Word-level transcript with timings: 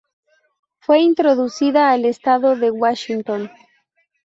Fue 0.79 0.99
introducida 1.01 1.91
al 1.91 2.05
estado 2.05 2.55
de 2.55 2.71
Washington. 2.71 3.51